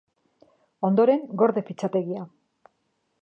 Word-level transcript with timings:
Ondoren, 0.89 1.21
gorde 1.43 1.63
fitxategia. 1.69 2.25